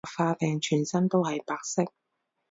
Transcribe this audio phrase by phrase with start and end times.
[0.03, 1.85] 白化病全身都係白色